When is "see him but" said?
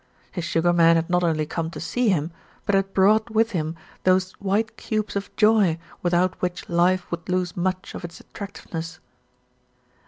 1.79-2.73